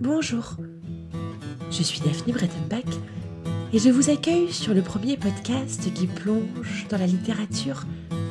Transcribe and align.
Bonjour, 0.00 0.56
je 1.70 1.82
suis 1.82 2.00
Daphne 2.00 2.32
Brettenbach 2.32 2.90
et 3.70 3.78
je 3.78 3.90
vous 3.90 4.08
accueille 4.08 4.50
sur 4.50 4.72
le 4.72 4.80
premier 4.80 5.18
podcast 5.18 5.92
qui 5.92 6.06
plonge 6.06 6.86
dans 6.88 6.96
la 6.96 7.06
littérature 7.06 7.84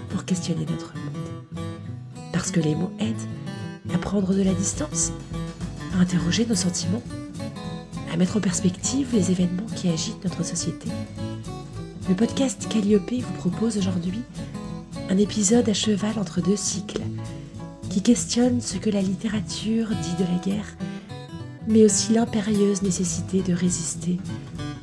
pour 0.09 0.25
questionner 0.25 0.65
notre 0.65 0.95
monde. 0.95 1.63
Parce 2.33 2.49
que 2.49 2.59
les 2.59 2.73
mots 2.73 2.91
aident 2.99 3.93
à 3.93 3.99
prendre 3.99 4.33
de 4.33 4.41
la 4.41 4.55
distance, 4.55 5.11
à 5.93 6.01
interroger 6.01 6.47
nos 6.47 6.55
sentiments, 6.55 7.03
à 8.11 8.17
mettre 8.17 8.37
en 8.37 8.41
perspective 8.41 9.09
les 9.13 9.29
événements 9.29 9.69
qui 9.75 9.89
agitent 9.89 10.23
notre 10.23 10.43
société. 10.43 10.89
Le 12.09 12.15
podcast 12.15 12.67
Calliope 12.67 13.13
vous 13.13 13.37
propose 13.37 13.77
aujourd'hui 13.77 14.21
un 15.11 15.19
épisode 15.19 15.69
à 15.69 15.75
cheval 15.75 16.17
entre 16.17 16.41
deux 16.41 16.57
cycles 16.57 17.03
qui 17.91 18.01
questionne 18.01 18.59
ce 18.59 18.77
que 18.77 18.89
la 18.89 19.03
littérature 19.03 19.89
dit 19.89 20.23
de 20.23 20.31
la 20.31 20.39
guerre, 20.43 20.75
mais 21.69 21.85
aussi 21.85 22.13
l'impérieuse 22.13 22.81
nécessité 22.81 23.41
de 23.41 23.53
résister 23.53 24.17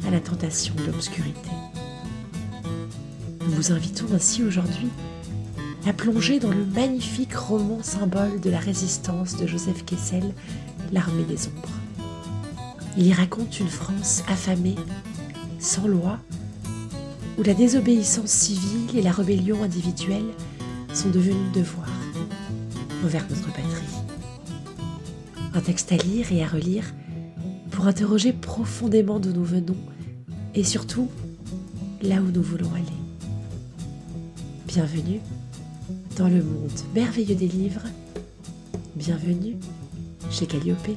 à 0.06 0.10
la 0.10 0.20
tentation 0.20 0.72
de 0.76 0.84
l'obscurité. 0.84 1.50
Nous 3.44 3.50
vous 3.50 3.72
invitons 3.72 4.06
ainsi 4.14 4.44
aujourd'hui 4.44 4.88
à 5.86 5.92
plonger 5.92 6.38
dans 6.38 6.50
le 6.50 6.64
magnifique 6.64 7.34
roman 7.34 7.82
symbole 7.82 8.40
de 8.40 8.50
la 8.50 8.60
résistance 8.60 9.36
de 9.36 9.46
Joseph 9.46 9.84
Kessel, 9.84 10.32
L'armée 10.92 11.24
des 11.24 11.48
ombres. 11.48 11.68
Il 12.96 13.08
y 13.08 13.12
raconte 13.12 13.58
une 13.58 13.68
France 13.68 14.22
affamée, 14.28 14.76
sans 15.58 15.88
loi, 15.88 16.20
où 17.38 17.42
la 17.42 17.54
désobéissance 17.54 18.30
civile 18.30 18.96
et 18.96 19.02
la 19.02 19.10
rébellion 19.10 19.64
individuelle 19.64 20.30
sont 20.94 21.10
devenues 21.10 21.50
devoirs 21.52 21.88
envers 23.04 23.26
notre 23.28 23.52
patrie. 23.52 23.75
Un 25.56 25.62
texte 25.62 25.90
à 25.90 25.96
lire 25.96 26.30
et 26.32 26.44
à 26.44 26.46
relire 26.46 26.84
pour 27.70 27.86
interroger 27.86 28.34
profondément 28.34 29.18
d'où 29.18 29.32
nous 29.32 29.42
venons 29.42 29.76
et 30.54 30.62
surtout 30.62 31.08
là 32.02 32.16
où 32.16 32.30
nous 32.30 32.42
voulons 32.42 32.70
aller. 32.74 32.84
Bienvenue 34.66 35.18
dans 36.18 36.28
le 36.28 36.42
monde 36.42 36.78
merveilleux 36.94 37.34
des 37.34 37.48
livres. 37.48 37.86
Bienvenue 38.96 39.56
chez 40.30 40.46
Calliope. 40.46 40.90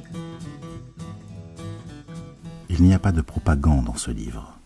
Il 2.68 2.82
n'y 2.82 2.92
a 2.92 2.98
pas 2.98 3.12
de 3.12 3.22
propagande 3.22 3.86
dans 3.86 3.96
ce 3.96 4.10
livre. 4.10 4.58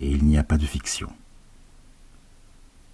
Et 0.00 0.10
il 0.10 0.24
n'y 0.24 0.38
a 0.38 0.42
pas 0.42 0.58
de 0.58 0.66
fiction. 0.66 1.08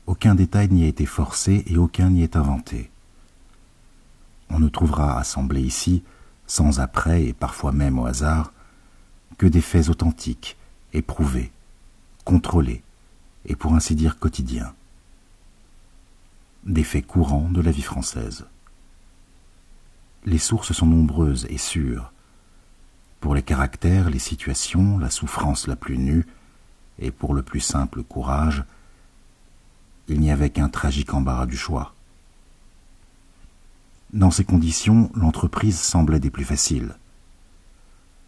Aucun 0.07 0.35
détail 0.35 0.69
n'y 0.69 0.85
a 0.85 0.89
été 0.89 1.07
forcé 1.07 1.65
et 1.67 1.79
aucun 1.79 2.11
n'y 2.11 2.23
est 2.23 2.37
inventé. 2.37 2.91
On 4.51 4.59
ne 4.59 4.69
trouvera 4.69 5.19
assemblé 5.19 5.61
ici, 5.61 6.03
sans 6.47 6.81
après 6.81 7.25
et 7.25 7.33
parfois 7.33 7.73
même 7.73 7.99
au 7.99 8.07
hasard, 8.07 8.53
que 9.39 9.47
des 9.47 9.61
faits 9.61 9.89
authentiques, 9.89 10.57
éprouvés, 10.93 11.51
contrôlés 12.25 12.83
et 13.47 13.57
pour 13.57 13.75
ainsi 13.75 13.95
dire 13.95 14.19
quotidiens. 14.19 14.75
Des 16.65 16.85
faits 16.85 17.07
courants 17.07 17.51
de 17.51 17.61
la 17.61 17.71
vie 17.71 17.83
française. 17.83 18.47
Les 20.25 20.39
sources 20.39 20.73
sont 20.73 20.87
nombreuses 20.87 21.47
et 21.51 21.59
sûres. 21.59 22.13
Pour 23.21 23.35
les 23.35 23.43
caractères, 23.43 24.09
les 24.09 24.19
situations, 24.19 24.99
la 24.99 25.11
souffrance 25.11 25.67
la 25.67 25.77
plus 25.77 25.99
nue, 25.99 26.27
et 26.99 27.11
pour 27.11 27.35
le 27.35 27.43
plus 27.43 27.61
simple 27.61 28.03
courage, 28.03 28.65
il 30.09 30.21
n'y 30.21 30.31
avait 30.31 30.51
qu'un 30.51 30.69
tragique 30.69 31.13
embarras 31.13 31.47
du 31.47 31.57
choix. 31.57 31.95
Dans 34.15 34.31
ces 34.31 34.45
conditions, 34.45 35.11
l'entreprise 35.17 35.77
semblait 35.77 36.21
des 36.21 36.31
plus 36.31 36.45
faciles. 36.45 36.95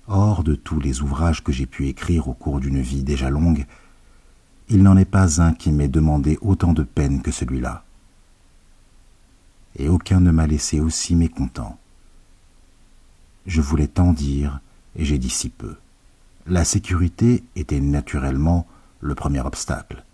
Or, 0.09 0.43
de 0.43 0.56
tous 0.56 0.81
les 0.81 1.01
ouvrages 1.01 1.45
que 1.45 1.53
j'ai 1.53 1.67
pu 1.67 1.87
écrire 1.87 2.27
au 2.27 2.33
cours 2.33 2.59
d'une 2.59 2.81
vie 2.81 3.05
déjà 3.05 3.31
longue, 3.31 3.67
il 4.69 4.83
n'en 4.83 4.97
est 4.97 5.05
pas 5.05 5.41
un 5.41 5.55
qui 5.55 5.71
m'ait 5.71 5.87
demandé 5.87 6.38
autant 6.41 6.72
de 6.72 6.83
peine 6.83 7.22
que 7.22 7.31
celui-là. 7.31 7.84
Et 9.77 9.88
aucun 9.88 10.19
ne 10.19 10.33
m'a 10.33 10.49
laissé 10.49 10.81
aussi 10.81 11.15
mécontent. 11.15 11.78
Je 13.47 13.61
voulais 13.61 13.87
tant 13.87 14.12
dire, 14.12 14.59
et 14.97 15.05
j'ai 15.05 15.19
dit 15.19 15.31
si 15.31 15.50
peu. 15.50 15.77
La 16.49 16.65
sécurité 16.65 17.44
était 17.55 17.81
naturellement 17.81 18.66
le 18.99 19.15
premier 19.15 19.41
obstacle. 19.41 20.05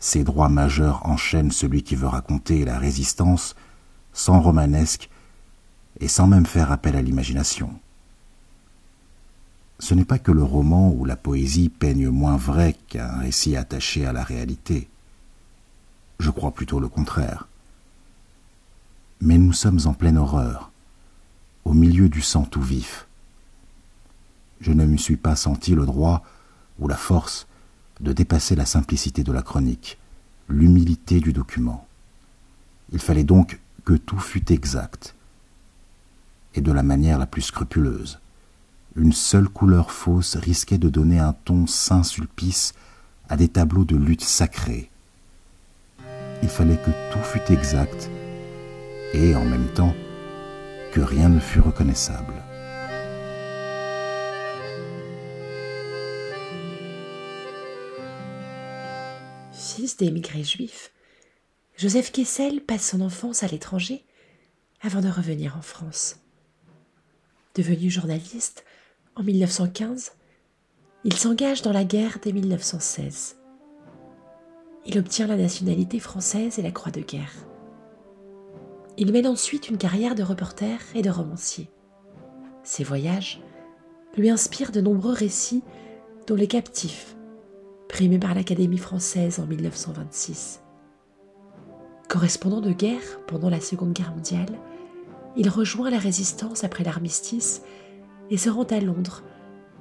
Ces 0.00 0.24
droits 0.24 0.48
majeurs 0.48 1.06
enchaînent 1.06 1.52
celui 1.52 1.84
qui 1.84 1.94
veut 1.94 2.08
raconter 2.08 2.64
la 2.64 2.80
résistance 2.80 3.54
sans 4.16 4.40
romanesque 4.40 5.10
et 6.00 6.08
sans 6.08 6.26
même 6.26 6.46
faire 6.46 6.72
appel 6.72 6.96
à 6.96 7.02
l'imagination. 7.02 7.78
Ce 9.78 9.92
n'est 9.92 10.06
pas 10.06 10.18
que 10.18 10.32
le 10.32 10.42
roman 10.42 10.90
ou 10.90 11.04
la 11.04 11.16
poésie 11.16 11.68
peignent 11.68 12.08
moins 12.08 12.38
vrai 12.38 12.76
qu'un 12.88 13.18
récit 13.18 13.56
attaché 13.56 14.06
à 14.06 14.12
la 14.12 14.24
réalité. 14.24 14.88
Je 16.18 16.30
crois 16.30 16.52
plutôt 16.52 16.80
le 16.80 16.88
contraire. 16.88 17.46
Mais 19.20 19.36
nous 19.36 19.52
sommes 19.52 19.80
en 19.84 19.92
pleine 19.92 20.16
horreur, 20.16 20.70
au 21.66 21.74
milieu 21.74 22.08
du 22.08 22.22
sang 22.22 22.44
tout 22.44 22.62
vif. 22.62 23.06
Je 24.62 24.72
ne 24.72 24.86
me 24.86 24.96
suis 24.96 25.16
pas 25.18 25.36
senti 25.36 25.74
le 25.74 25.84
droit 25.84 26.22
ou 26.78 26.88
la 26.88 26.96
force 26.96 27.46
de 28.00 28.14
dépasser 28.14 28.56
la 28.56 28.64
simplicité 28.64 29.22
de 29.24 29.32
la 29.32 29.42
chronique, 29.42 29.98
l'humilité 30.48 31.20
du 31.20 31.34
document. 31.34 31.86
Il 32.92 32.98
fallait 32.98 33.24
donc 33.24 33.60
que 33.86 33.94
tout 33.94 34.18
fût 34.18 34.52
exact, 34.52 35.14
et 36.54 36.60
de 36.60 36.72
la 36.72 36.82
manière 36.82 37.18
la 37.18 37.26
plus 37.26 37.42
scrupuleuse. 37.42 38.18
Une 38.96 39.12
seule 39.12 39.48
couleur 39.48 39.92
fausse 39.92 40.36
risquait 40.36 40.76
de 40.76 40.88
donner 40.88 41.20
un 41.20 41.32
ton 41.32 41.68
Saint-Sulpice 41.68 42.74
à 43.28 43.36
des 43.36 43.48
tableaux 43.48 43.84
de 43.84 43.96
lutte 43.96 44.24
sacrée. 44.24 44.90
Il 46.42 46.48
fallait 46.48 46.78
que 46.78 46.90
tout 47.12 47.22
fût 47.22 47.52
exact, 47.52 48.10
et 49.14 49.36
en 49.36 49.44
même 49.44 49.68
temps 49.68 49.94
que 50.92 51.00
rien 51.00 51.28
ne 51.28 51.38
fût 51.38 51.60
reconnaissable. 51.60 52.34
Fils 59.52 59.96
d'émigrés 59.96 60.42
juifs, 60.42 60.90
Joseph 61.76 62.10
Kessel 62.10 62.62
passe 62.62 62.88
son 62.88 63.02
enfance 63.02 63.42
à 63.42 63.48
l'étranger 63.48 64.02
avant 64.80 65.02
de 65.02 65.08
revenir 65.08 65.58
en 65.58 65.60
France. 65.60 66.16
Devenu 67.54 67.90
journaliste 67.90 68.64
en 69.14 69.22
1915, 69.22 70.12
il 71.04 71.12
s'engage 71.14 71.60
dans 71.60 71.72
la 71.72 71.84
guerre 71.84 72.18
dès 72.22 72.32
1916. 72.32 73.36
Il 74.86 74.98
obtient 74.98 75.26
la 75.26 75.36
nationalité 75.36 76.00
française 76.00 76.58
et 76.58 76.62
la 76.62 76.70
croix 76.70 76.92
de 76.92 77.02
guerre. 77.02 77.32
Il 78.96 79.12
mène 79.12 79.26
ensuite 79.26 79.68
une 79.68 79.76
carrière 79.76 80.14
de 80.14 80.22
reporter 80.22 80.80
et 80.94 81.02
de 81.02 81.10
romancier. 81.10 81.68
Ses 82.64 82.84
voyages 82.84 83.42
lui 84.16 84.30
inspirent 84.30 84.72
de 84.72 84.80
nombreux 84.80 85.12
récits, 85.12 85.62
dont 86.26 86.36
Les 86.36 86.48
Captifs, 86.48 87.16
primé 87.86 88.18
par 88.18 88.34
l'Académie 88.34 88.78
française 88.78 89.40
en 89.40 89.46
1926. 89.46 90.62
Correspondant 92.08 92.60
de 92.60 92.72
guerre 92.72 93.20
pendant 93.26 93.50
la 93.50 93.60
Seconde 93.60 93.92
Guerre 93.92 94.12
mondiale, 94.12 94.58
il 95.36 95.48
rejoint 95.48 95.90
la 95.90 95.98
résistance 95.98 96.62
après 96.62 96.84
l'armistice 96.84 97.62
et 98.30 98.36
se 98.36 98.48
rend 98.48 98.64
à 98.64 98.80
Londres, 98.80 99.22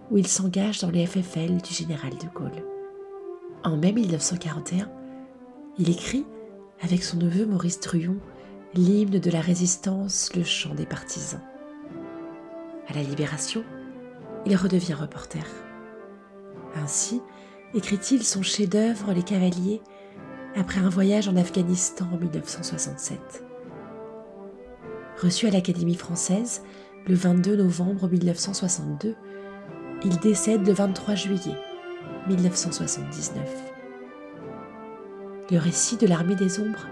où 0.09 0.17
il 0.17 0.27
s'engage 0.27 0.79
dans 0.79 0.89
les 0.89 1.05
FFL 1.05 1.61
du 1.61 1.73
général 1.73 2.11
de 2.11 2.27
Gaulle. 2.33 2.63
En 3.63 3.77
mai 3.77 3.91
1941, 3.91 4.89
il 5.77 5.89
écrit, 5.89 6.25
avec 6.81 7.03
son 7.03 7.17
neveu 7.17 7.45
Maurice 7.45 7.79
Truon, 7.79 8.17
l'hymne 8.73 9.19
de 9.19 9.31
la 9.31 9.41
résistance, 9.41 10.31
le 10.35 10.43
chant 10.43 10.73
des 10.73 10.85
partisans. 10.85 11.41
À 12.87 12.93
la 12.93 13.03
Libération, 13.03 13.63
il 14.45 14.55
redevient 14.55 14.93
reporter. 14.93 15.45
Ainsi 16.75 17.21
écrit-il 17.73 18.23
son 18.23 18.41
chef-d'œuvre 18.41 19.13
Les 19.13 19.23
Cavaliers 19.23 19.81
après 20.55 20.79
un 20.79 20.90
voyage 20.90 21.28
en 21.28 21.35
Afghanistan 21.35 22.07
en 22.13 22.17
1967. 22.17 23.19
Reçu 25.22 25.47
à 25.47 25.52
l'Académie 25.52 25.96
française 25.96 26.63
le 27.07 27.16
22 27.16 27.57
novembre 27.57 28.07
1962, 28.07 29.16
il 30.03 30.17
décède 30.19 30.66
le 30.66 30.73
23 30.73 31.16
juillet 31.16 31.55
1979. 32.28 33.41
Le 35.52 35.57
récit 35.57 35.97
de 35.97 36.07
l'armée 36.07 36.35
des 36.35 36.59
ombres 36.59 36.87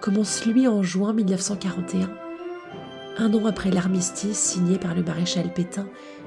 commence 0.00 0.44
lui 0.46 0.66
en 0.66 0.82
juin 0.82 1.12
1941, 1.12 2.10
un 3.18 3.34
an 3.34 3.46
après 3.46 3.70
l'armistice 3.70 4.38
signé 4.38 4.78
par 4.78 4.94
le 4.94 5.02
maréchal 5.02 5.52
Pétain 5.52 5.86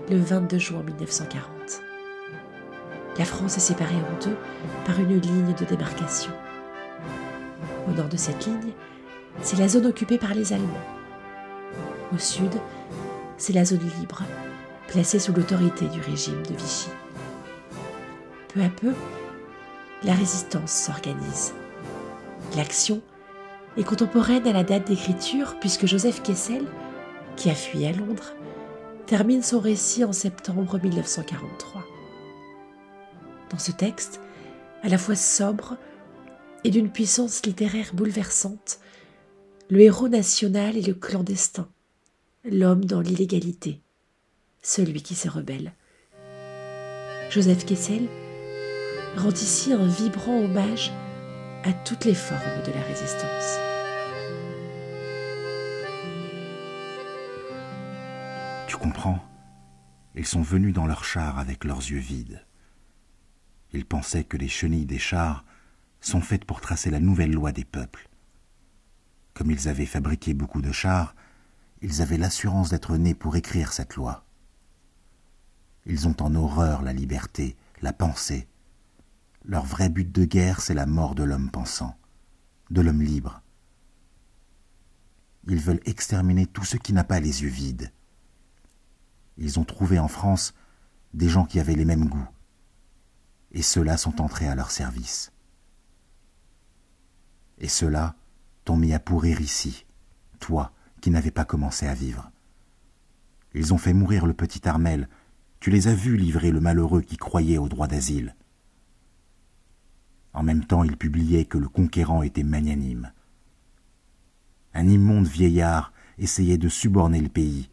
le 0.09 0.17
22 0.17 0.57
juin 0.57 0.83
1940. 0.83 1.81
La 3.17 3.25
France 3.25 3.57
est 3.57 3.61
séparée 3.61 3.95
en 3.95 4.23
deux 4.25 4.37
par 4.85 4.99
une 4.99 5.19
ligne 5.19 5.53
de 5.59 5.65
démarcation. 5.65 6.31
Au 7.87 7.91
nord 7.91 8.09
de 8.09 8.17
cette 8.17 8.45
ligne, 8.45 8.73
c'est 9.41 9.57
la 9.57 9.67
zone 9.67 9.87
occupée 9.87 10.17
par 10.17 10.33
les 10.33 10.53
Allemands. 10.53 10.67
Au 12.13 12.17
sud, 12.17 12.51
c'est 13.37 13.53
la 13.53 13.65
zone 13.65 13.89
libre, 13.99 14.23
placée 14.87 15.19
sous 15.19 15.33
l'autorité 15.33 15.87
du 15.87 15.99
régime 16.01 16.41
de 16.43 16.53
Vichy. 16.53 16.89
Peu 18.53 18.61
à 18.61 18.69
peu, 18.69 18.93
la 20.03 20.13
résistance 20.13 20.71
s'organise. 20.71 21.53
L'action 22.55 23.01
est 23.77 23.83
contemporaine 23.83 24.45
à 24.47 24.53
la 24.53 24.63
date 24.63 24.87
d'écriture 24.87 25.55
puisque 25.59 25.85
Joseph 25.85 26.21
Kessel, 26.21 26.65
qui 27.37 27.49
a 27.49 27.55
fui 27.55 27.85
à 27.85 27.93
Londres, 27.93 28.33
termine 29.05 29.41
son 29.41 29.59
récit 29.59 30.03
en 30.03 30.13
septembre 30.13 30.79
1943. 30.81 31.83
Dans 33.49 33.57
ce 33.57 33.71
texte, 33.71 34.21
à 34.83 34.89
la 34.89 34.97
fois 34.97 35.15
sobre 35.15 35.77
et 36.63 36.69
d'une 36.69 36.91
puissance 36.91 37.45
littéraire 37.45 37.91
bouleversante, 37.93 38.79
le 39.69 39.81
héros 39.81 40.09
national 40.09 40.77
est 40.77 40.87
le 40.87 40.93
clandestin, 40.93 41.69
l'homme 42.43 42.85
dans 42.85 43.01
l'illégalité, 43.01 43.81
celui 44.61 45.01
qui 45.01 45.15
se 45.15 45.29
rebelle. 45.29 45.73
Joseph 47.29 47.65
Kessel 47.65 48.07
rend 49.15 49.31
ici 49.31 49.73
un 49.73 49.87
vibrant 49.87 50.43
hommage 50.43 50.91
à 51.63 51.73
toutes 51.73 52.05
les 52.05 52.15
formes 52.15 52.63
de 52.65 52.71
la 52.71 52.81
résistance. 52.81 53.57
Tu 58.67 58.77
comprends? 58.77 59.23
Ils 60.15 60.25
sont 60.25 60.41
venus 60.41 60.73
dans 60.73 60.87
leurs 60.87 61.05
chars 61.05 61.39
avec 61.39 61.63
leurs 61.63 61.79
yeux 61.79 61.99
vides. 61.99 62.45
Ils 63.73 63.85
pensaient 63.85 64.25
que 64.25 64.37
les 64.37 64.49
chenilles 64.49 64.85
des 64.85 64.99
chars 64.99 65.45
sont 66.01 66.21
faites 66.21 66.45
pour 66.45 66.61
tracer 66.61 66.89
la 66.89 66.99
nouvelle 66.99 67.31
loi 67.31 67.51
des 67.51 67.65
peuples. 67.65 68.09
Comme 69.33 69.51
ils 69.51 69.69
avaient 69.69 69.85
fabriqué 69.85 70.33
beaucoup 70.33 70.61
de 70.61 70.71
chars, 70.71 71.15
ils 71.81 72.01
avaient 72.01 72.17
l'assurance 72.17 72.69
d'être 72.69 72.97
nés 72.97 73.15
pour 73.15 73.35
écrire 73.35 73.71
cette 73.71 73.95
loi. 73.95 74.25
Ils 75.85 76.07
ont 76.07 76.15
en 76.21 76.35
horreur 76.35 76.81
la 76.81 76.93
liberté, 76.93 77.55
la 77.81 77.93
pensée, 77.93 78.47
leur 79.43 79.65
vrai 79.65 79.89
but 79.89 80.11
de 80.11 80.25
guerre, 80.25 80.61
c'est 80.61 80.75
la 80.75 80.85
mort 80.85 81.15
de 81.15 81.23
l'homme 81.23 81.49
pensant, 81.49 81.97
de 82.69 82.81
l'homme 82.81 83.01
libre. 83.01 83.41
Ils 85.47 85.59
veulent 85.59 85.81
exterminer 85.85 86.45
tout 86.45 86.63
ce 86.63 86.77
qui 86.77 86.93
n'a 86.93 87.03
pas 87.03 87.19
les 87.19 87.41
yeux 87.41 87.49
vides. 87.49 87.91
Ils 89.37 89.59
ont 89.59 89.63
trouvé 89.63 89.97
en 89.97 90.07
France 90.07 90.53
des 91.15 91.29
gens 91.29 91.45
qui 91.45 91.59
avaient 91.59 91.75
les 91.75 91.85
mêmes 91.85 92.07
goûts, 92.07 92.29
et 93.51 93.63
ceux-là 93.63 93.97
sont 93.97 94.21
entrés 94.21 94.47
à 94.47 94.55
leur 94.55 94.69
service. 94.69 95.31
Et 97.61 97.69
ceux-là 97.69 98.15
t'ont 98.65 98.75
mis 98.75 98.93
à 98.93 98.99
pourrir 98.99 99.39
ici, 99.39 99.85
toi 100.39 100.73
qui 100.99 101.11
n'avais 101.11 101.31
pas 101.31 101.45
commencé 101.45 101.87
à 101.87 101.93
vivre. 101.93 102.31
Ils 103.53 103.73
ont 103.73 103.77
fait 103.77 103.93
mourir 103.93 104.25
le 104.25 104.33
petit 104.33 104.67
Armel, 104.67 105.07
tu 105.59 105.69
les 105.69 105.87
as 105.87 105.93
vus 105.93 106.17
livrer 106.17 106.51
le 106.51 106.59
malheureux 106.59 107.01
qui 107.01 107.17
croyait 107.17 107.59
au 107.59 107.69
droit 107.69 107.87
d'asile. 107.87 108.35
En 110.33 110.43
même 110.43 110.65
temps, 110.65 110.83
il 110.83 110.97
publiait 110.97 111.45
que 111.45 111.57
le 111.57 111.69
conquérant 111.69 112.23
était 112.23 112.43
magnanime. 112.43 113.11
Un 114.73 114.87
immonde 114.87 115.27
vieillard 115.27 115.93
essayait 116.17 116.57
de 116.57 116.69
suborner 116.69 117.21
le 117.21 117.29
pays. 117.29 117.69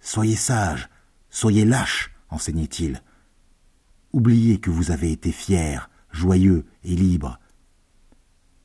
Soyez 0.00 0.36
sage, 0.36 0.90
soyez 1.30 1.64
lâche, 1.64 2.10
enseignait-il. 2.28 3.02
Oubliez 4.12 4.60
que 4.60 4.70
vous 4.70 4.90
avez 4.90 5.12
été 5.12 5.32
fier, 5.32 5.88
joyeux 6.10 6.66
et 6.84 6.96
libre. 6.96 7.38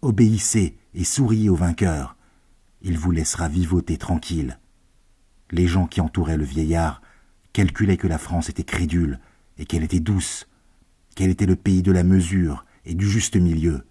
Obéissez 0.03 0.79
et 0.95 1.03
souriez 1.03 1.49
au 1.49 1.55
vainqueur. 1.55 2.15
Il 2.81 2.97
vous 2.97 3.11
laissera 3.11 3.47
vivoter 3.47 3.97
tranquille. 3.97 4.59
Les 5.51 5.67
gens 5.67 5.85
qui 5.85 6.01
entouraient 6.01 6.37
le 6.37 6.43
vieillard 6.43 7.03
calculaient 7.53 7.97
que 7.97 8.07
la 8.07 8.17
France 8.17 8.49
était 8.49 8.63
crédule 8.63 9.19
et 9.59 9.65
qu'elle 9.65 9.83
était 9.83 9.99
douce, 9.99 10.47
qu'elle 11.15 11.29
était 11.29 11.45
le 11.45 11.55
pays 11.55 11.83
de 11.83 11.91
la 11.91 12.03
mesure 12.03 12.65
et 12.83 12.95
du 12.95 13.07
juste 13.07 13.35
milieu. 13.35 13.85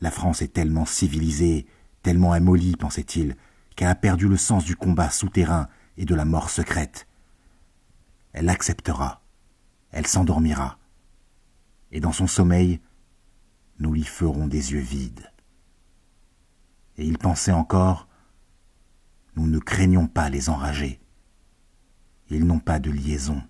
La 0.00 0.10
France 0.10 0.40
est 0.40 0.54
tellement 0.54 0.86
civilisée, 0.86 1.66
tellement 2.02 2.32
amollie, 2.32 2.76
pensait-il, 2.76 3.36
qu'elle 3.76 3.88
a 3.88 3.94
perdu 3.94 4.28
le 4.28 4.38
sens 4.38 4.64
du 4.64 4.76
combat 4.76 5.10
souterrain 5.10 5.68
et 5.98 6.06
de 6.06 6.14
la 6.14 6.24
mort 6.24 6.48
secrète. 6.48 7.06
Elle 8.32 8.48
acceptera, 8.48 9.22
elle 9.90 10.06
s'endormira, 10.06 10.78
et 11.92 12.00
dans 12.00 12.12
son 12.12 12.26
sommeil, 12.26 12.80
nous 13.78 13.92
lui 13.92 14.04
ferons 14.04 14.46
des 14.46 14.72
yeux 14.72 14.80
vides. 14.80 15.30
Et 16.96 17.06
il 17.06 17.18
pensait 17.18 17.52
encore, 17.52 18.08
nous 19.36 19.46
ne 19.46 19.58
craignons 19.58 20.06
pas 20.06 20.28
les 20.30 20.48
enragés. 20.48 21.00
Ils 22.30 22.46
n'ont 22.46 22.60
pas 22.60 22.78
de 22.78 22.90
liaison, 22.90 23.42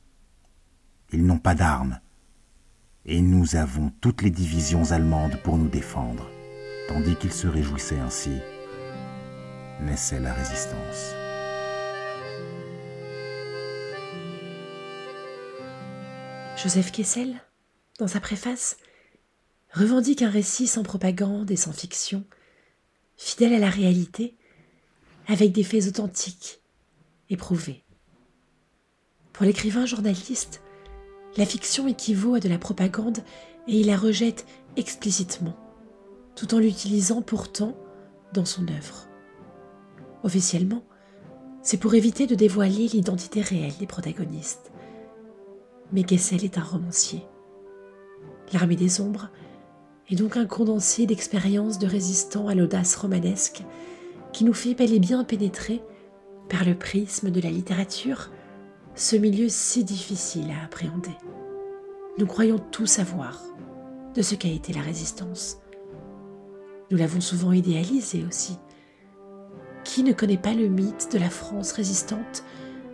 ils 1.13 1.25
n'ont 1.25 1.39
pas 1.39 1.55
d'armes, 1.55 2.01
et 3.05 3.21
nous 3.21 3.57
avons 3.57 3.91
toutes 4.01 4.23
les 4.23 4.31
divisions 4.31 4.93
allemandes 4.93 5.41
pour 5.43 5.59
nous 5.59 5.69
défendre. 5.69 6.29
Tandis 6.89 7.17
qu'il 7.17 7.33
se 7.33 7.47
réjouissait 7.47 7.99
ainsi, 7.99 8.39
naissait 9.81 10.21
la 10.21 10.33
résistance. 10.33 11.15
Joseph 16.57 16.93
Kessel, 16.93 17.41
dans 17.99 18.09
sa 18.09 18.21
préface, 18.21 18.77
revendique 19.73 20.23
un 20.23 20.31
récit 20.31 20.67
sans 20.67 20.83
propagande 20.83 21.51
et 21.51 21.57
sans 21.57 21.73
fiction, 21.73 22.25
fidèle 23.17 23.55
à 23.55 23.59
la 23.59 23.71
réalité, 23.71 24.37
avec 25.27 25.53
des 25.53 25.65
faits 25.65 25.87
authentiques, 25.87 26.61
éprouvés. 27.31 27.85
Pour 29.33 29.45
l'écrivain 29.45 29.87
journaliste, 29.87 30.63
la 31.37 31.47
fiction 31.47 31.89
équivaut 31.89 32.35
à 32.35 32.41
de 32.41 32.49
la 32.49 32.59
propagande 32.59 33.19
et 33.67 33.81
il 33.81 33.87
la 33.87 33.97
rejette 33.97 34.47
explicitement, 34.77 35.57
tout 36.37 36.55
en 36.55 36.59
l'utilisant 36.59 37.23
pourtant 37.23 37.77
dans 38.33 38.45
son 38.45 38.69
œuvre. 38.69 39.09
Officiellement, 40.23 40.85
c'est 41.63 41.79
pour 41.79 41.95
éviter 41.95 42.27
de 42.27 42.35
dévoiler 42.35 42.89
l'identité 42.89 43.41
réelle 43.41 43.77
des 43.79 43.87
protagonistes. 43.87 44.71
Mais 45.93 46.05
Gessel 46.07 46.45
est 46.45 46.59
un 46.59 46.63
romancier. 46.63 47.23
L'armée 48.53 48.77
des 48.77 49.01
ombres 49.01 49.31
est 50.11 50.17
donc 50.17 50.37
un 50.37 50.47
condensé 50.47 51.07
d'expériences 51.07 51.79
de 51.79 51.87
résistants 51.87 52.49
à 52.49 52.55
l'audace 52.55 52.95
romanesque 52.97 53.63
qui 54.33 54.45
nous 54.45 54.53
fait 54.53 54.75
bel 54.75 54.93
et 54.93 54.99
bien 54.99 55.25
pénétrer, 55.25 55.83
par 56.49 56.65
le 56.65 56.75
prisme 56.75 57.31
de 57.31 57.41
la 57.41 57.51
littérature, 57.51 58.31
ce 58.95 59.17
milieu 59.17 59.49
si 59.49 59.85
difficile 59.85 60.51
à 60.51 60.65
appréhender. 60.65 61.17
Nous 62.19 62.27
croyons 62.27 62.59
tout 62.59 62.87
savoir 62.87 63.41
de 64.15 64.23
ce 64.23 64.35
qu'a 64.35 64.49
été 64.49 64.73
la 64.73 64.83
résistance. 64.83 65.59
Nous 66.91 66.99
l'avons 66.99 67.21
souvent 67.21 67.53
idéalisé 67.53 68.25
aussi. 68.29 68.59
Qui 69.85 70.03
ne 70.03 70.13
connaît 70.13 70.37
pas 70.37 70.53
le 70.53 70.69
mythe 70.69 71.09
de 71.13 71.19
la 71.19 71.31
France 71.31 71.73
résistante, 71.73 72.45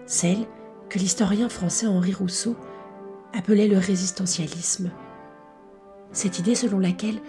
celle 0.06 0.46
que 0.88 0.98
l'historien 0.98 1.48
français 1.48 1.86
Henri 1.86 2.12
Rousseau 2.12 2.56
appelait 3.32 3.68
le 3.68 3.78
résistentialisme 3.78 4.90
Cette 6.12 6.38
idée 6.38 6.54
selon 6.54 6.78
laquelle 6.78 7.20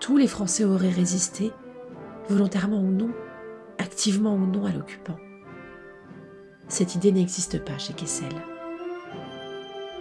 tous 0.00 0.16
les 0.16 0.26
Français 0.26 0.64
auraient 0.64 0.88
résisté, 0.88 1.52
volontairement 2.28 2.80
ou 2.80 2.90
non, 2.90 3.10
activement 3.78 4.34
ou 4.34 4.46
non 4.46 4.64
à 4.64 4.72
l'occupant. 4.72 5.16
Cette 6.68 6.94
idée 6.94 7.12
n'existe 7.12 7.62
pas 7.64 7.76
chez 7.78 7.92
Kessel. 7.92 8.32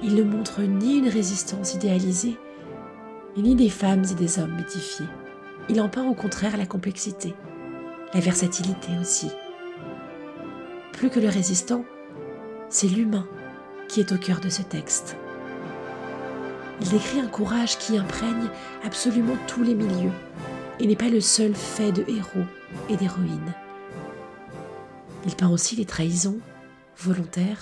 Il 0.01 0.15
ne 0.15 0.23
montre 0.23 0.61
ni 0.61 0.97
une 0.97 1.09
résistance 1.09 1.73
idéalisée, 1.73 2.37
ni 3.35 3.55
des 3.55 3.69
femmes 3.69 4.05
et 4.09 4.15
des 4.15 4.39
hommes 4.39 4.55
mythifiés. 4.55 5.07
Il 5.67 5.81
en 5.81 5.89
peint 5.89 6.07
au 6.07 6.13
contraire 6.13 6.57
la 6.57 6.65
complexité, 6.65 7.35
la 8.13 8.19
versatilité 8.21 8.89
aussi. 9.01 9.29
Plus 10.93 11.09
que 11.09 11.19
le 11.19 11.27
résistant, 11.27 11.83
c'est 12.69 12.87
l'humain 12.87 13.27
qui 13.87 13.99
est 13.99 14.11
au 14.11 14.17
cœur 14.17 14.39
de 14.39 14.49
ce 14.49 14.61
texte. 14.61 15.17
Il 16.81 16.89
décrit 16.89 17.19
un 17.19 17.27
courage 17.27 17.77
qui 17.77 17.97
imprègne 17.97 18.49
absolument 18.83 19.37
tous 19.47 19.63
les 19.63 19.75
milieux 19.75 20.13
et 20.79 20.87
n'est 20.87 20.95
pas 20.95 21.09
le 21.09 21.21
seul 21.21 21.53
fait 21.53 21.91
de 21.91 22.05
héros 22.07 22.45
et 22.89 22.95
d'héroïnes. 22.95 23.53
Il 25.25 25.35
peint 25.35 25.49
aussi 25.49 25.75
les 25.75 25.85
trahisons, 25.85 26.39
volontaire, 26.97 27.59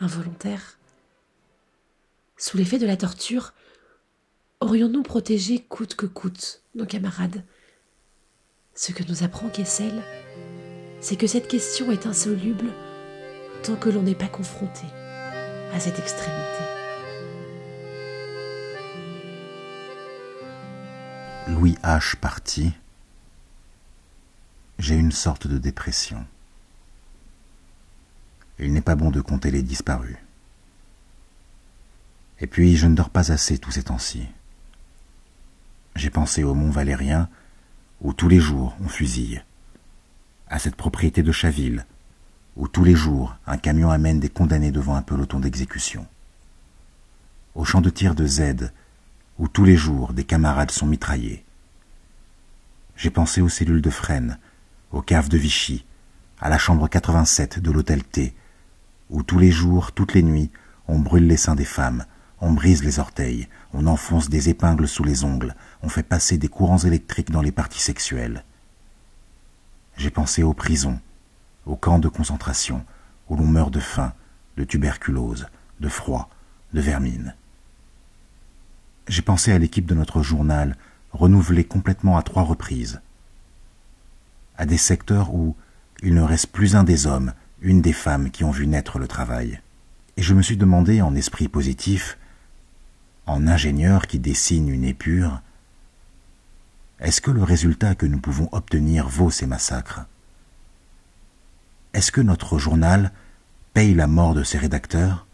involontaire. 0.00 0.78
Sous 2.36 2.56
l'effet 2.56 2.78
de 2.78 2.86
la 2.86 2.96
torture, 2.96 3.54
aurions-nous 4.60 5.02
protégé 5.02 5.60
coûte 5.60 5.94
que 5.94 6.06
coûte 6.06 6.62
nos 6.74 6.86
camarades? 6.86 7.44
Ce 8.74 8.92
que 8.92 9.04
nous 9.08 9.22
apprend 9.22 9.48
Kessel, 9.48 10.02
c'est 11.00 11.16
que 11.16 11.26
cette 11.26 11.48
question 11.48 11.92
est 11.92 12.06
insoluble 12.06 12.70
tant 13.62 13.76
que 13.76 13.88
l'on 13.88 14.02
n'est 14.02 14.14
pas 14.14 14.28
confronté 14.28 14.84
à 15.72 15.80
cette 15.80 15.98
extrémité. 15.98 16.75
Louis 21.48 21.78
H. 21.84 22.16
parti, 22.16 22.72
j'ai 24.80 24.96
une 24.96 25.12
sorte 25.12 25.46
de 25.46 25.58
dépression. 25.58 26.26
il 28.58 28.72
n'est 28.72 28.80
pas 28.80 28.96
bon 28.96 29.12
de 29.12 29.20
compter 29.20 29.52
les 29.52 29.62
disparus. 29.62 30.16
Et 32.40 32.48
puis 32.48 32.76
je 32.76 32.88
ne 32.88 32.96
dors 32.96 33.10
pas 33.10 33.30
assez 33.30 33.58
tous 33.58 33.70
ces 33.70 33.84
temps-ci. 33.84 34.26
J'ai 35.94 36.10
pensé 36.10 36.42
au 36.42 36.52
mont 36.52 36.70
Valérien, 36.70 37.28
où 38.00 38.12
tous 38.12 38.28
les 38.28 38.40
jours 38.40 38.76
on 38.80 38.88
fusille, 38.88 39.44
à 40.48 40.58
cette 40.58 40.74
propriété 40.74 41.22
de 41.22 41.30
Chaville, 41.30 41.86
où 42.56 42.66
tous 42.66 42.82
les 42.82 42.96
jours 42.96 43.36
un 43.46 43.56
camion 43.56 43.92
amène 43.92 44.18
des 44.18 44.30
condamnés 44.30 44.72
devant 44.72 44.96
un 44.96 45.02
peloton 45.02 45.38
d'exécution, 45.38 46.08
au 47.54 47.64
champ 47.64 47.80
de 47.80 47.90
tir 47.90 48.16
de 48.16 48.26
Z, 48.26 48.72
où 49.38 49.48
tous 49.48 49.64
les 49.64 49.76
jours 49.76 50.12
des 50.12 50.24
camarades 50.24 50.70
sont 50.70 50.86
mitraillés. 50.86 51.44
J'ai 52.96 53.10
pensé 53.10 53.40
aux 53.40 53.48
cellules 53.48 53.82
de 53.82 53.90
Fresnes, 53.90 54.38
aux 54.92 55.02
caves 55.02 55.28
de 55.28 55.36
Vichy, 55.36 55.84
à 56.40 56.48
la 56.48 56.58
chambre 56.58 56.88
87 56.88 57.58
de 57.58 57.70
l'hôtel 57.70 58.02
T, 58.02 58.34
où 59.10 59.22
tous 59.22 59.38
les 59.38 59.50
jours, 59.50 59.92
toutes 59.92 60.14
les 60.14 60.22
nuits, 60.22 60.50
on 60.88 60.98
brûle 60.98 61.26
les 61.26 61.36
seins 61.36 61.54
des 61.54 61.64
femmes, 61.64 62.06
on 62.40 62.52
brise 62.52 62.84
les 62.84 62.98
orteils, 62.98 63.48
on 63.72 63.86
enfonce 63.86 64.28
des 64.28 64.48
épingles 64.48 64.88
sous 64.88 65.04
les 65.04 65.24
ongles, 65.24 65.54
on 65.82 65.88
fait 65.88 66.02
passer 66.02 66.38
des 66.38 66.48
courants 66.48 66.78
électriques 66.78 67.30
dans 67.30 67.42
les 67.42 67.52
parties 67.52 67.80
sexuelles. 67.80 68.44
J'ai 69.96 70.10
pensé 70.10 70.42
aux 70.42 70.54
prisons, 70.54 71.00
aux 71.64 71.76
camps 71.76 71.98
de 71.98 72.08
concentration, 72.08 72.84
où 73.28 73.36
l'on 73.36 73.46
meurt 73.46 73.72
de 73.72 73.80
faim, 73.80 74.12
de 74.56 74.64
tuberculose, 74.64 75.48
de 75.80 75.88
froid, 75.88 76.30
de 76.72 76.80
vermine. 76.80 77.34
J'ai 79.08 79.22
pensé 79.22 79.52
à 79.52 79.58
l'équipe 79.58 79.86
de 79.86 79.94
notre 79.94 80.22
journal, 80.22 80.76
renouvelée 81.12 81.64
complètement 81.64 82.16
à 82.18 82.22
trois 82.22 82.42
reprises, 82.42 83.00
à 84.58 84.66
des 84.66 84.76
secteurs 84.76 85.34
où 85.34 85.56
il 86.02 86.14
ne 86.14 86.22
reste 86.22 86.48
plus 86.48 86.76
un 86.76 86.84
des 86.84 87.06
hommes, 87.06 87.32
une 87.60 87.82
des 87.82 87.92
femmes 87.92 88.30
qui 88.30 88.44
ont 88.44 88.50
vu 88.50 88.66
naître 88.66 88.98
le 88.98 89.08
travail. 89.08 89.60
Et 90.16 90.22
je 90.22 90.34
me 90.34 90.42
suis 90.42 90.56
demandé 90.56 91.02
en 91.02 91.14
esprit 91.14 91.48
positif 91.48 92.18
en 93.26 93.46
ingénieur 93.46 94.06
qui 94.06 94.18
dessine 94.18 94.68
une 94.68 94.84
épure, 94.84 95.40
est-ce 97.00 97.20
que 97.20 97.30
le 97.30 97.42
résultat 97.42 97.94
que 97.94 98.06
nous 98.06 98.18
pouvons 98.18 98.48
obtenir 98.52 99.08
vaut 99.08 99.30
ces 99.30 99.46
massacres? 99.46 100.06
Est-ce 101.92 102.12
que 102.12 102.20
notre 102.20 102.58
journal 102.58 103.12
paye 103.74 103.94
la 103.94 104.06
mort 104.06 104.34
de 104.34 104.42
ses 104.42 104.58
rédacteurs, 104.58 105.26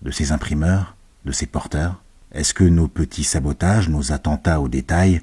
de 0.00 0.10
ses 0.10 0.32
imprimeurs, 0.32 0.96
de 1.24 1.32
ses 1.32 1.46
porteurs? 1.46 2.01
Est-ce 2.32 2.54
que 2.54 2.64
nos 2.64 2.88
petits 2.88 3.24
sabotages, 3.24 3.88
nos 3.88 4.12
attentats 4.12 4.60
au 4.60 4.68
détail, 4.68 5.20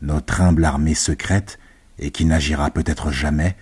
notre 0.00 0.40
humble 0.40 0.64
armée 0.64 0.94
secrète, 0.94 1.58
et 1.98 2.10
qui 2.10 2.24
n'agira 2.24 2.70
peut-être 2.70 3.12
jamais, 3.12 3.56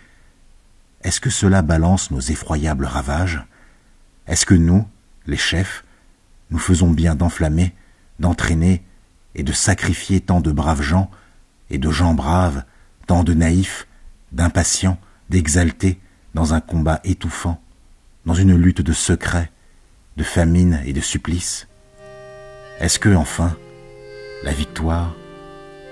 est-ce 1.03 1.21
que 1.21 1.31
cela 1.31 1.63
balance 1.63 2.11
nos 2.11 2.21
effroyables 2.21 2.87
ravages? 2.87 3.45
Est-ce 4.27 4.47
que 4.47 4.55
nous, 4.55 4.87
les 5.27 5.37
chefs, 5.37 5.85
nous 6.51 6.59
faisons 6.59 6.91
bien 6.91 7.15
d'enflammer 7.15 7.75
d'entraîner 8.21 8.85
et 9.35 9.43
de 9.43 9.53
sacrifier 9.53 10.21
tant 10.21 10.41
de 10.41 10.53
braves 10.53 10.83
gens, 10.83 11.11
et 11.71 11.79
de 11.79 11.91
gens 11.91 12.15
braves, 12.15 12.65
tant 13.07 13.25
de 13.25 13.33
naïfs, 13.33 13.87
d'impatients, 14.33 14.99
d'exaltés, 15.31 15.99
dans 16.35 16.53
un 16.55 16.61
combat 16.61 17.01
étouffant, 17.03 17.61
dans 18.27 18.35
une 18.35 18.55
lutte 18.55 18.83
de 18.83 18.93
secret, 18.93 19.51
de 20.17 20.23
famine 20.23 20.83
et 20.85 20.93
de 20.93 21.01
supplice 21.01 21.67
Est-ce 22.81 22.99
que, 22.99 23.15
enfin, 23.15 23.59
la 24.43 24.53
victoire 24.53 25.15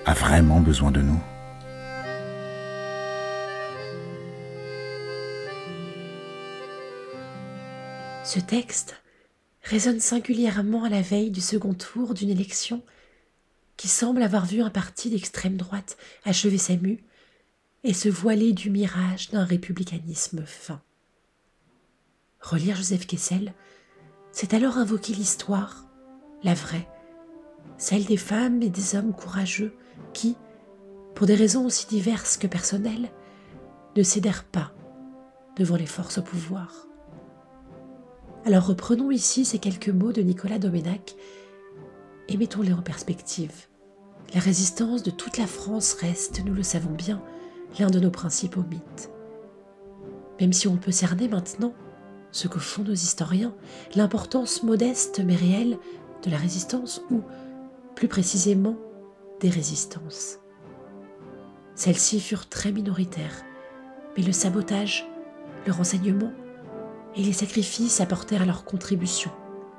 a 0.06 0.14
vraiment 0.14 0.60
besoin 0.60 0.90
de 0.90 1.02
nous? 1.02 1.20
Ce 8.24 8.40
texte 8.40 8.96
résonne 9.64 10.00
singulièrement 10.00 10.84
à 10.84 10.88
la 10.88 11.02
veille 11.02 11.30
du 11.30 11.42
second 11.42 11.74
tour 11.74 12.14
d'une 12.14 12.30
élection 12.30 12.82
qui 13.76 13.88
semble 13.88 14.22
avoir 14.22 14.46
vu 14.46 14.62
un 14.62 14.70
parti 14.70 15.10
d'extrême 15.10 15.58
droite 15.58 15.98
achever 16.24 16.56
sa 16.56 16.76
mue 16.76 17.04
et 17.84 17.92
se 17.92 18.08
voiler 18.08 18.54
du 18.54 18.70
mirage 18.70 19.28
d'un 19.28 19.44
républicanisme 19.44 20.42
fin. 20.46 20.80
Relire 22.40 22.76
Joseph 22.76 23.06
Kessel, 23.06 23.52
c'est 24.32 24.54
alors 24.54 24.78
invoquer 24.78 25.12
l'histoire, 25.12 25.84
la 26.42 26.54
vraie, 26.54 26.88
celle 27.76 28.04
des 28.04 28.16
femmes 28.16 28.62
et 28.62 28.70
des 28.70 28.96
hommes 28.96 29.12
courageux 29.12 29.74
qui, 30.12 30.36
pour 31.14 31.26
des 31.26 31.34
raisons 31.34 31.66
aussi 31.66 31.86
diverses 31.86 32.36
que 32.36 32.46
personnelles, 32.46 33.10
ne 33.96 34.02
cédèrent 34.02 34.44
pas 34.44 34.72
devant 35.56 35.76
les 35.76 35.86
forces 35.86 36.18
au 36.18 36.22
pouvoir. 36.22 36.86
Alors 38.44 38.66
reprenons 38.66 39.10
ici 39.10 39.44
ces 39.44 39.58
quelques 39.58 39.88
mots 39.88 40.12
de 40.12 40.22
Nicolas 40.22 40.58
Doménac 40.58 41.16
et 42.28 42.36
mettons-les 42.36 42.72
en 42.72 42.82
perspective. 42.82 43.66
La 44.34 44.40
résistance 44.40 45.02
de 45.02 45.10
toute 45.10 45.38
la 45.38 45.46
France 45.46 45.94
reste, 45.94 46.42
nous 46.44 46.54
le 46.54 46.62
savons 46.62 46.92
bien, 46.92 47.22
l'un 47.78 47.90
de 47.90 47.98
nos 47.98 48.10
principaux 48.10 48.62
mythes. 48.62 49.10
Même 50.40 50.52
si 50.52 50.68
on 50.68 50.76
peut 50.76 50.92
cerner 50.92 51.28
maintenant, 51.28 51.74
ce 52.30 52.46
que 52.46 52.58
font 52.58 52.84
nos 52.84 52.92
historiens, 52.92 53.54
l'importance 53.94 54.62
modeste 54.62 55.22
mais 55.24 55.34
réelle 55.34 55.78
de 56.22 56.30
la 56.30 56.36
résistance 56.36 57.02
ou, 57.10 57.22
plus 57.94 58.08
précisément, 58.08 58.76
des 59.40 59.50
résistances. 59.50 60.38
Celles-ci 61.74 62.20
furent 62.20 62.48
très 62.48 62.72
minoritaires, 62.72 63.44
mais 64.16 64.22
le 64.22 64.32
sabotage, 64.32 65.08
le 65.66 65.72
renseignement, 65.72 66.32
et 67.14 67.22
les 67.22 67.32
sacrifices 67.32 68.00
apportèrent 68.00 68.46
leur 68.46 68.64
contribution 68.64 69.30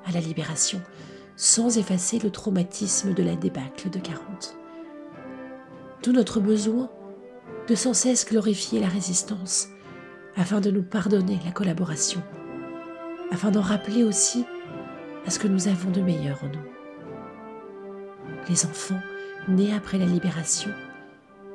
à 0.05 0.11
la 0.11 0.19
libération, 0.19 0.81
sans 1.35 1.77
effacer 1.77 2.19
le 2.19 2.31
traumatisme 2.31 3.13
de 3.13 3.23
la 3.23 3.35
débâcle 3.35 3.89
de 3.89 3.99
40. 3.99 4.57
Tout 6.01 6.11
notre 6.11 6.39
besoin 6.39 6.89
de 7.67 7.75
sans 7.75 7.93
cesse 7.93 8.25
glorifier 8.25 8.79
la 8.79 8.87
résistance, 8.87 9.67
afin 10.35 10.61
de 10.61 10.71
nous 10.71 10.83
pardonner 10.83 11.39
la 11.45 11.51
collaboration, 11.51 12.21
afin 13.31 13.51
d'en 13.51 13.61
rappeler 13.61 14.03
aussi 14.03 14.45
à 15.25 15.29
ce 15.29 15.39
que 15.39 15.47
nous 15.47 15.67
avons 15.67 15.91
de 15.91 16.01
meilleur 16.01 16.43
en 16.43 16.47
nous. 16.47 16.69
Les 18.47 18.65
enfants, 18.65 18.99
nés 19.47 19.73
après 19.73 19.97
la 19.97 20.05
libération, 20.05 20.71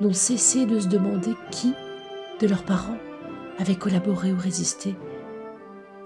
n'ont 0.00 0.12
cessé 0.12 0.66
de 0.66 0.80
se 0.80 0.88
demander 0.88 1.34
qui, 1.50 1.72
de 2.40 2.46
leurs 2.46 2.64
parents, 2.64 2.98
avait 3.58 3.76
collaboré 3.76 4.32
ou 4.32 4.38
résisté 4.38 4.94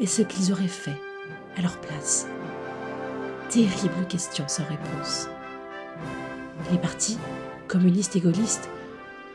et 0.00 0.06
ce 0.06 0.22
qu'ils 0.22 0.52
auraient 0.52 0.68
fait 0.68 0.96
à 1.56 1.62
leur 1.62 1.78
place. 1.78 2.26
Terrible 3.48 4.06
question 4.08 4.44
sans 4.46 4.64
réponse. 4.64 5.28
Les 6.70 6.78
partis, 6.78 7.18
communistes 7.66 8.16
et 8.16 8.20
gaullistes, 8.20 8.68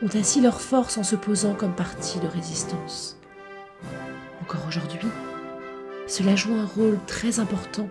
ont 0.02 0.08
ainsi 0.14 0.40
leur 0.40 0.60
force 0.60 0.98
en 0.98 1.02
se 1.02 1.16
posant 1.16 1.54
comme 1.54 1.74
parti 1.74 2.20
de 2.20 2.26
résistance. 2.26 3.18
Encore 4.42 4.66
aujourd'hui, 4.68 5.08
cela 6.06 6.36
joue 6.36 6.54
un 6.54 6.66
rôle 6.66 6.98
très 7.06 7.40
important 7.40 7.88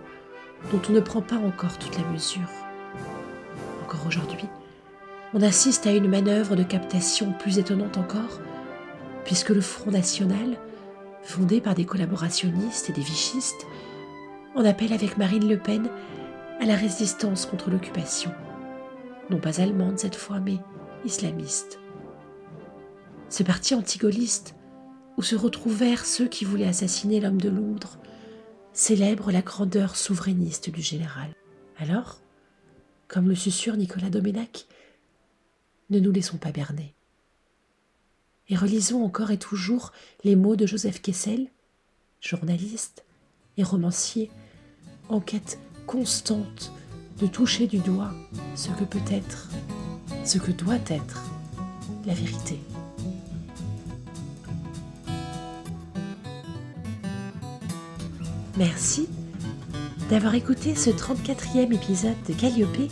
dont 0.70 0.80
on 0.88 0.92
ne 0.92 1.00
prend 1.00 1.22
pas 1.22 1.36
encore 1.36 1.78
toute 1.78 1.96
la 1.98 2.04
mesure. 2.08 2.48
Encore 3.82 4.06
aujourd'hui, 4.06 4.48
on 5.34 5.42
assiste 5.42 5.86
à 5.86 5.92
une 5.92 6.08
manœuvre 6.08 6.56
de 6.56 6.62
captation 6.62 7.32
plus 7.32 7.58
étonnante 7.58 7.98
encore, 7.98 8.40
puisque 9.24 9.50
le 9.50 9.60
Front 9.60 9.90
National 9.90 10.58
fondée 11.22 11.60
par 11.60 11.74
des 11.74 11.84
collaborationnistes 11.84 12.90
et 12.90 12.92
des 12.92 13.02
vichistes, 13.02 13.66
en 14.54 14.64
appelle 14.64 14.92
avec 14.92 15.18
Marine 15.18 15.48
Le 15.48 15.58
Pen 15.58 15.88
à 16.60 16.66
la 16.66 16.76
résistance 16.76 17.46
contre 17.46 17.70
l'occupation, 17.70 18.30
non 19.30 19.38
pas 19.38 19.60
allemande 19.60 19.98
cette 19.98 20.16
fois, 20.16 20.38
mais 20.38 20.58
islamiste. 21.04 21.80
Ce 23.28 23.42
parti 23.42 23.74
antigoliste, 23.74 24.54
où 25.16 25.22
se 25.22 25.34
retrouvèrent 25.34 26.04
ceux 26.04 26.26
qui 26.26 26.44
voulaient 26.44 26.68
assassiner 26.68 27.20
l'homme 27.20 27.40
de 27.40 27.48
Londres, 27.48 27.98
célèbre 28.74 29.32
la 29.32 29.40
grandeur 29.40 29.96
souverainiste 29.96 30.68
du 30.68 30.82
général. 30.82 31.30
Alors, 31.78 32.20
comme 33.08 33.28
le 33.28 33.34
susurre 33.34 33.76
Nicolas 33.76 34.10
Doménac, 34.10 34.66
ne 35.90 35.98
nous 35.98 36.12
laissons 36.12 36.36
pas 36.36 36.52
berner 36.52 36.94
et 38.48 38.56
relisons 38.56 39.04
encore 39.04 39.30
et 39.30 39.38
toujours 39.38 39.92
les 40.22 40.36
mots 40.36 40.56
de 40.56 40.66
Joseph 40.66 41.00
Kessel, 41.00 41.48
journaliste 42.20 43.04
et 43.56 43.62
romancier, 43.62 44.30
en 45.08 45.20
quête 45.20 45.58
constante 45.86 46.72
de 47.20 47.26
toucher 47.26 47.66
du 47.66 47.78
doigt 47.78 48.12
ce 48.56 48.68
que 48.70 48.84
peut 48.84 48.98
être, 49.10 49.48
ce 50.24 50.38
que 50.38 50.50
doit 50.50 50.80
être 50.88 51.22
la 52.06 52.14
vérité. 52.14 52.58
Merci 58.56 59.08
d'avoir 60.10 60.36
écouté 60.36 60.76
ce 60.76 60.90
34e 60.90 61.74
épisode 61.74 62.14
de 62.28 62.34
Calliope, 62.34 62.88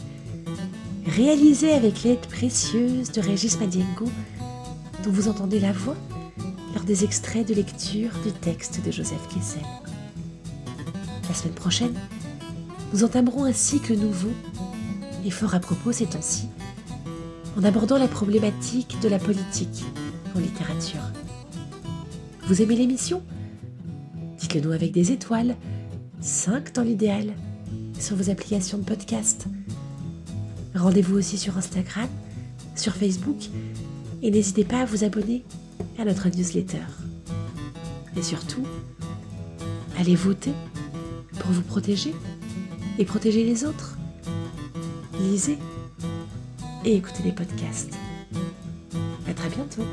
réalisé 1.06 1.72
avec 1.72 2.02
l'aide 2.02 2.26
précieuse 2.26 3.12
de 3.12 3.20
Régis 3.20 3.60
Madiengo 3.60 4.06
dont 5.04 5.10
vous 5.10 5.28
entendez 5.28 5.60
la 5.60 5.70
voix 5.70 5.96
par 6.74 6.82
des 6.82 7.04
extraits 7.04 7.46
de 7.46 7.54
lecture 7.54 8.10
du 8.24 8.32
texte 8.32 8.84
de 8.84 8.90
Joseph 8.90 9.28
Kessel. 9.32 9.62
La 11.28 11.34
semaine 11.34 11.54
prochaine, 11.54 11.94
nous 12.92 13.04
entamerons 13.04 13.44
un 13.44 13.52
cycle 13.52 13.96
nouveau 13.96 14.30
et 15.24 15.30
fort 15.30 15.54
à 15.54 15.60
propos 15.60 15.92
ces 15.92 16.06
temps-ci, 16.06 16.48
en 17.56 17.62
abordant 17.62 17.98
la 17.98 18.08
problématique 18.08 18.98
de 19.00 19.08
la 19.08 19.20
politique 19.20 19.84
en 20.34 20.40
littérature. 20.40 21.02
Vous 22.48 22.62
aimez 22.62 22.74
l'émission? 22.74 23.22
Dites-le 24.52 24.68
nous 24.68 24.74
avec 24.74 24.92
des 24.92 25.12
étoiles, 25.12 25.56
5 26.20 26.74
dans 26.74 26.82
l'idéal, 26.82 27.32
sur 27.98 28.16
vos 28.16 28.28
applications 28.28 28.76
de 28.76 28.84
podcast. 28.84 29.46
Rendez-vous 30.74 31.16
aussi 31.16 31.38
sur 31.38 31.56
Instagram, 31.56 32.08
sur 32.76 32.94
Facebook, 32.94 33.48
et 34.20 34.30
n'hésitez 34.30 34.64
pas 34.64 34.80
à 34.80 34.84
vous 34.84 35.04
abonner 35.04 35.42
à 35.98 36.04
notre 36.04 36.28
newsletter. 36.28 36.84
Et 38.14 38.22
surtout, 38.22 38.66
allez 39.98 40.16
voter 40.16 40.52
pour 41.38 41.50
vous 41.50 41.62
protéger 41.62 42.12
et 42.98 43.06
protéger 43.06 43.44
les 43.44 43.64
autres. 43.64 43.96
Lisez 45.18 45.56
et 46.84 46.94
écoutez 46.94 47.22
les 47.22 47.32
podcasts. 47.32 47.94
À 49.26 49.32
très 49.32 49.48
bientôt. 49.48 49.86